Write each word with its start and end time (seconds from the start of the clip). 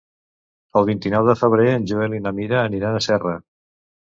El 0.79 0.87
vint-i-nou 0.87 1.27
de 1.31 1.35
febrer 1.41 1.67
en 1.73 1.85
Joel 1.91 2.17
i 2.21 2.25
na 2.25 2.33
Mira 2.41 2.59
aniran 2.63 2.99
a 2.99 3.03
Serra. 3.11 3.37